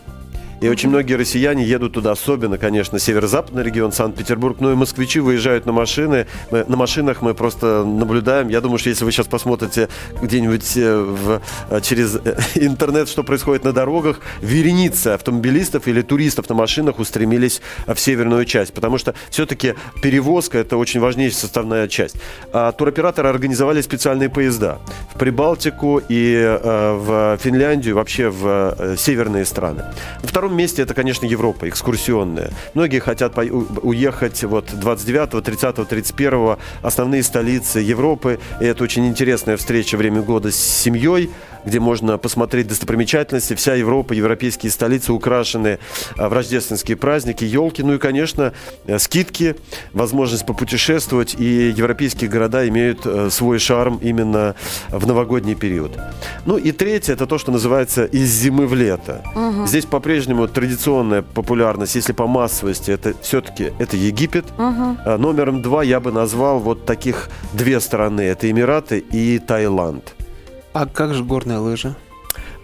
И 0.64 0.68
очень 0.70 0.88
многие 0.88 1.12
россияне 1.12 1.62
едут 1.62 1.92
туда, 1.92 2.12
особенно, 2.12 2.56
конечно, 2.56 2.98
северо-западный 2.98 3.62
регион, 3.62 3.92
Санкт-Петербург. 3.92 4.56
Ну 4.60 4.72
и 4.72 4.74
москвичи 4.74 5.20
выезжают 5.20 5.66
на 5.66 5.72
машины. 5.72 6.26
Мы, 6.50 6.64
на 6.66 6.78
машинах 6.78 7.20
мы 7.20 7.34
просто 7.34 7.84
наблюдаем. 7.84 8.48
Я 8.48 8.62
думаю, 8.62 8.78
что 8.78 8.88
если 8.88 9.04
вы 9.04 9.12
сейчас 9.12 9.26
посмотрите 9.26 9.90
где-нибудь 10.22 10.74
э, 10.78 10.96
в, 11.02 11.42
э, 11.68 11.80
через 11.82 12.14
э, 12.16 12.38
интернет, 12.54 13.10
что 13.10 13.22
происходит 13.22 13.64
на 13.64 13.74
дорогах, 13.74 14.20
вереницы 14.40 15.08
автомобилистов 15.08 15.86
или 15.86 16.00
туристов 16.00 16.48
на 16.48 16.54
машинах 16.54 16.98
устремились 16.98 17.60
в 17.86 18.00
северную 18.00 18.46
часть. 18.46 18.72
Потому 18.72 18.96
что 18.96 19.14
все-таки 19.28 19.74
перевозка– 20.00 20.56
это 20.60 20.78
очень 20.78 21.00
важнейшая 21.00 21.40
составная 21.40 21.88
часть. 21.88 22.16
А 22.54 22.72
туроператоры 22.72 23.28
организовали 23.28 23.82
специальные 23.82 24.30
поезда 24.30 24.78
в 25.14 25.18
Прибалтику 25.18 26.00
и 26.08 26.58
в 26.64 27.38
Финляндию, 27.42 27.96
вообще 27.96 28.30
в 28.30 28.96
северные 28.96 29.44
страны. 29.44 29.84
На 30.22 30.28
втором 30.28 30.53
месте 30.56 30.82
это, 30.82 30.94
конечно, 30.94 31.26
Европа, 31.26 31.68
экскурсионная. 31.68 32.50
Многие 32.74 32.98
хотят 32.98 33.36
уехать 33.36 34.42
вот 34.44 34.70
29, 34.72 35.44
30, 35.44 35.88
31 35.88 36.56
основные 36.82 37.22
столицы 37.22 37.80
Европы. 37.80 38.38
И 38.60 38.64
это 38.64 38.84
очень 38.84 39.06
интересная 39.06 39.56
встреча 39.56 39.96
время 39.96 40.22
года 40.22 40.50
с 40.50 40.56
семьей 40.56 41.30
где 41.64 41.80
можно 41.80 42.18
посмотреть 42.18 42.68
достопримечательности. 42.68 43.54
Вся 43.54 43.74
Европа, 43.74 44.12
европейские 44.12 44.70
столицы 44.70 45.12
украшены 45.12 45.78
а, 46.16 46.28
в 46.28 46.32
рождественские 46.32 46.96
праздники, 46.96 47.44
елки. 47.44 47.82
Ну 47.82 47.94
и, 47.94 47.98
конечно, 47.98 48.52
э, 48.86 48.98
скидки, 48.98 49.56
возможность 49.92 50.46
попутешествовать. 50.46 51.34
И 51.38 51.70
европейские 51.70 52.30
города 52.30 52.66
имеют 52.68 53.06
э, 53.06 53.30
свой 53.30 53.58
шарм 53.58 53.98
именно 54.02 54.54
в 54.90 55.06
новогодний 55.06 55.54
период. 55.54 55.92
Ну 56.46 56.56
и 56.56 56.72
третье, 56.72 57.14
это 57.14 57.26
то, 57.26 57.38
что 57.38 57.52
называется 57.52 58.04
из 58.04 58.30
зимы 58.30 58.66
в 58.66 58.74
лето. 58.74 59.22
Угу. 59.34 59.66
Здесь 59.66 59.86
по-прежнему 59.86 60.48
традиционная 60.48 61.22
популярность, 61.22 61.94
если 61.94 62.12
по 62.12 62.26
массовости, 62.26 62.90
это 62.90 63.14
все-таки 63.22 63.72
это 63.78 63.96
Египет. 63.96 64.44
Угу. 64.58 65.18
Номером 65.18 65.62
два 65.62 65.82
я 65.82 66.00
бы 66.00 66.12
назвал 66.12 66.58
вот 66.58 66.84
таких 66.84 67.28
две 67.52 67.80
страны. 67.80 68.22
Это 68.22 68.50
Эмираты 68.50 68.98
и 68.98 69.38
Таиланд. 69.38 70.14
А 70.74 70.86
как 70.86 71.14
же 71.14 71.22
горные 71.22 71.58
лыжи? 71.58 71.94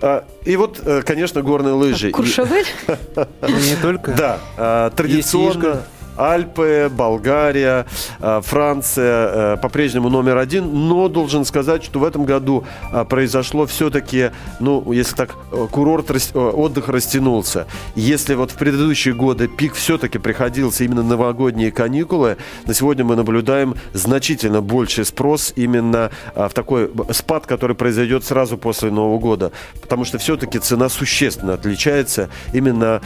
А, 0.03 0.27
и 0.45 0.57
вот, 0.57 0.81
э, 0.85 1.03
конечно, 1.03 1.43
горные 1.43 1.75
лыжи. 1.75 2.11
Куршавель? 2.11 2.67
Не 3.43 3.77
только. 3.81 4.13
Да, 4.13 4.41
а, 4.57 4.91
традиционно. 4.91 5.85
Альпы, 6.21 6.91
Болгария, 6.95 7.87
э, 8.21 8.41
Франция 8.45 9.55
э, 9.55 9.57
по-прежнему 9.57 10.11
номер 10.11 10.37
один, 10.37 10.89
но 10.89 11.09
должен 11.09 11.47
сказать, 11.47 11.83
что 11.83 11.99
в 11.99 12.05
этом 12.05 12.27
году 12.27 12.65
э, 12.93 13.05
произошло 13.07 13.65
все-таки, 13.65 14.31
ну, 14.61 14.93
если 14.93 15.17
так, 15.17 15.35
курорт, 15.71 16.11
отдых 16.35 16.89
растянулся. 16.89 17.67
Если 17.95 18.35
вот 18.35 18.51
в 18.51 18.57
предыдущие 18.57 19.15
годы 19.15 19.49
пик 19.49 19.75
все-таки 19.75 20.19
приходился 20.19 20.85
именно 20.85 21.03
новогодние 21.03 21.73
каникулы, 21.73 22.37
на 22.67 22.75
сегодня 22.75 23.05
мы 23.05 23.17
наблюдаем 23.17 23.75
значительно 23.95 24.61
больший 24.61 25.07
спрос 25.07 25.55
именно 25.57 26.11
в 26.35 26.51
такой 26.51 26.91
спад, 27.13 27.47
который 27.47 27.75
произойдет 27.75 28.25
сразу 28.25 28.59
после 28.59 28.91
Нового 28.91 29.19
года, 29.19 29.53
потому 29.81 30.05
что 30.05 30.19
все-таки 30.19 30.59
цена 30.59 30.89
существенно 30.89 31.55
отличается. 31.55 32.29
Именно 32.53 33.01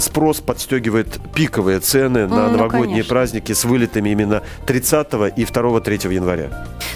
спрос 0.00 0.40
подстегивает 0.40 1.18
пиковые 1.34 1.80
цены 1.80 2.26
на 2.26 2.49
ну, 2.50 2.58
новогодние 2.58 2.88
конечно. 2.88 3.14
праздники 3.14 3.52
с 3.52 3.64
вылетами 3.64 4.10
именно 4.10 4.42
30 4.66 5.06
и 5.36 5.44
2-3 5.44 6.12
января. 6.12 6.50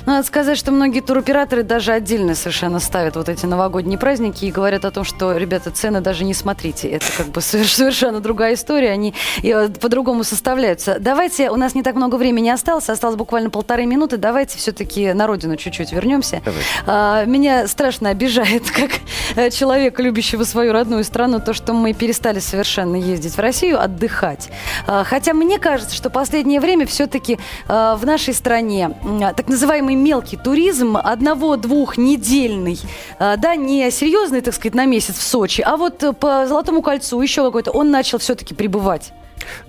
Надо 0.06 0.26
сказать, 0.26 0.58
что 0.58 0.70
многие 0.70 1.00
туроператоры 1.00 1.62
даже 1.62 1.92
отдельно 1.92 2.34
совершенно 2.34 2.78
ставят 2.78 3.16
вот 3.16 3.28
эти 3.28 3.46
новогодние 3.46 3.99
праздники 3.99 4.44
и 4.44 4.50
говорят 4.50 4.84
о 4.84 4.90
том, 4.90 5.04
что, 5.04 5.37
ребята, 5.37 5.70
цены 5.70 6.00
даже 6.00 6.25
не 6.25 6.34
смотрите. 6.34 6.88
Это 6.88 7.06
как 7.16 7.28
бы 7.28 7.40
совершенно 7.40 8.20
другая 8.20 8.54
история, 8.54 8.90
они 8.90 9.14
э, 9.42 9.68
по-другому 9.68 10.25
составляются. 10.25 10.99
Давайте, 11.00 11.50
у 11.50 11.56
нас 11.56 11.75
не 11.75 11.82
так 11.82 11.94
много 11.94 12.16
времени 12.16 12.50
осталось, 12.50 12.88
осталось 12.88 13.16
буквально 13.16 13.50
полторы 13.50 13.87
минуты, 13.87 14.18
давайте 14.18 14.58
все-таки 14.58 15.12
на 15.12 15.26
родину 15.26 15.56
чуть-чуть 15.56 15.92
вернемся. 15.92 16.42
А, 16.87 17.25
меня 17.25 17.66
страшно 17.66 18.11
обижает, 18.11 18.70
как 18.70 18.90
э, 19.37 19.50
человека, 19.50 20.02
любящего 20.02 20.44
свою 20.44 20.73
родную 20.73 21.04
страну, 21.04 21.40
то, 21.40 21.54
что 21.54 21.73
мы 21.73 21.92
перестали 21.94 22.40
совершенно 22.40 22.96
ездить 22.96 23.34
в 23.34 23.40
Россию, 23.40 23.80
отдыхать. 23.80 24.50
А, 24.87 25.04
хотя 25.04 25.32
мне 25.32 25.43
кажется, 25.58 25.94
что 25.94 26.10
последнее 26.10 26.60
время 26.60 26.86
все-таки 26.86 27.38
э, 27.68 27.94
в 27.96 28.04
нашей 28.04 28.34
стране 28.34 28.96
э, 29.02 29.32
так 29.36 29.48
называемый 29.48 29.94
мелкий 29.94 30.36
туризм, 30.36 30.96
одного-двух 30.96 31.96
недельный, 31.96 32.78
э, 33.18 33.36
да, 33.36 33.56
не 33.56 33.90
серьезный, 33.90 34.40
так 34.40 34.54
сказать, 34.54 34.74
на 34.74 34.86
месяц 34.86 35.16
в 35.16 35.22
Сочи, 35.22 35.62
а 35.62 35.76
вот 35.76 36.02
по 36.18 36.46
Золотому 36.46 36.82
кольцу 36.82 37.20
еще 37.20 37.44
какой-то, 37.44 37.70
он 37.70 37.90
начал 37.90 38.18
все-таки 38.18 38.54
прибывать. 38.54 39.12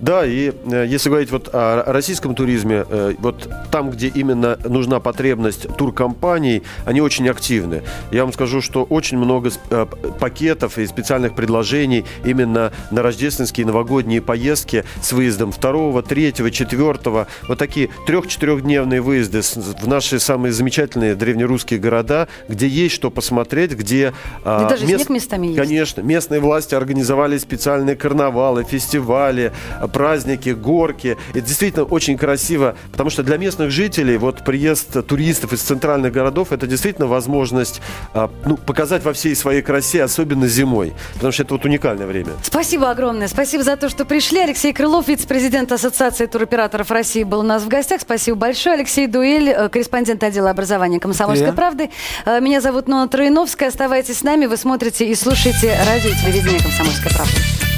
Да, 0.00 0.24
и 0.26 0.52
э, 0.64 0.84
если 0.88 1.08
говорить 1.08 1.30
вот 1.30 1.50
о 1.52 1.84
российском 1.86 2.34
туризме, 2.34 2.84
э, 2.88 3.14
вот 3.18 3.48
там, 3.70 3.90
где 3.90 4.08
именно 4.08 4.58
нужна 4.64 5.00
потребность 5.00 5.66
туркомпаний, 5.76 6.62
они 6.84 7.00
очень 7.00 7.28
активны. 7.28 7.82
Я 8.10 8.24
вам 8.24 8.32
скажу, 8.32 8.60
что 8.60 8.84
очень 8.84 9.18
много 9.18 9.50
э, 9.70 9.86
пакетов 10.20 10.78
и 10.78 10.86
специальных 10.86 11.34
предложений 11.34 12.04
именно 12.24 12.72
на 12.90 13.02
рождественские 13.02 13.66
новогодние 13.66 14.20
поездки 14.20 14.84
с 15.02 15.12
выездом 15.12 15.52
2, 15.52 16.02
3, 16.02 16.32
4, 16.50 17.26
вот 17.48 17.58
такие 17.58 17.88
трех-четырехдневные 18.06 19.00
выезды 19.00 19.40
в 19.42 19.86
наши 19.86 20.18
самые 20.18 20.52
замечательные 20.52 21.14
древнерусские 21.14 21.80
города, 21.80 22.28
где 22.48 22.68
есть 22.68 22.94
что 22.94 23.10
посмотреть, 23.10 23.72
где... 23.72 24.12
А, 24.44 24.68
даже 24.68 24.86
мест... 24.86 25.06
снег 25.06 25.10
местами 25.10 25.46
есть. 25.48 25.58
Конечно. 25.58 26.00
Местные 26.00 26.40
власти 26.40 26.74
организовали 26.74 27.38
специальные 27.38 27.96
карнавалы, 27.96 28.64
фестивали, 28.64 29.52
праздники, 29.92 30.50
горки. 30.50 31.16
Это 31.30 31.40
действительно 31.40 31.84
очень 31.84 32.16
красиво, 32.18 32.76
потому 32.92 33.10
что 33.10 33.22
для 33.22 33.36
местных 33.36 33.70
жителей 33.70 34.16
вот 34.16 34.44
приезд 34.44 35.06
туристов 35.06 35.52
из 35.52 35.60
центральных 35.60 36.12
городов 36.12 36.52
это 36.52 36.66
действительно 36.66 37.06
возможность 37.06 37.80
а, 38.14 38.30
ну, 38.44 38.56
показать 38.56 39.04
во 39.04 39.12
всей 39.12 39.34
своей 39.34 39.62
красе, 39.62 40.02
особенно 40.02 40.46
зимой, 40.46 40.92
потому 41.14 41.32
что 41.32 41.42
это 41.42 41.54
вот 41.54 41.64
уникальное 41.64 42.06
время. 42.06 42.32
Спасибо 42.42 42.90
огромное. 42.90 43.28
Спасибо 43.28 43.64
за 43.64 43.76
то, 43.76 43.88
что 43.88 44.04
пришли. 44.04 44.40
Алексей 44.40 44.72
Крылов, 44.72 45.08
вице-президент 45.08 45.72
Ассоциации 45.72 46.26
туроператоров 46.26 46.90
России, 46.90 47.24
был 47.24 47.40
у 47.40 47.42
нас 47.42 47.62
в 47.62 47.68
гостях. 47.68 48.00
Спасибо 48.00 48.36
большое. 48.36 48.76
Алексей 48.76 49.06
Дуэль, 49.06 49.48
э, 49.50 49.68
корреспондент 49.68 50.22
отдела 50.22 50.50
образования 50.50 51.00
«Комсомольской 51.00 51.48
Я. 51.48 51.52
правды». 51.52 51.90
Э, 52.24 52.40
меня 52.40 52.60
зовут 52.60 52.88
Нона 52.88 53.08
Троиновская. 53.08 53.68
Оставайтесь 53.68 54.18
с 54.18 54.22
нами. 54.22 54.46
Вы 54.46 54.56
смотрите 54.56 55.06
и 55.06 55.14
слушаете 55.14 55.76
радио 55.86 56.10
и 56.10 56.14
телевидение 56.14 56.60
«Комсомольская 56.60 57.12
правда». 57.12 57.75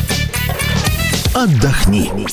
Отдохни. 1.34 2.10